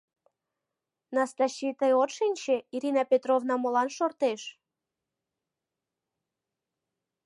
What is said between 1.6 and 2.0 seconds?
тый